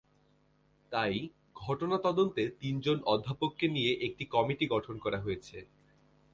তাই 0.91 1.15
ঘটনা 1.55 1.97
তদন্তে 1.97 2.43
তিনজন 2.61 2.97
অধ্যাপককে 3.05 3.65
নিয়ে 3.67 3.91
একটি 4.07 4.23
কমিটি 4.25 4.65
গঠন 4.67 4.95
করা 4.97 5.19
হয়েছে। 5.21 5.57